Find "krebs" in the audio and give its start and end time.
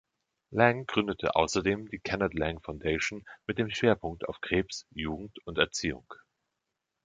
4.41-4.87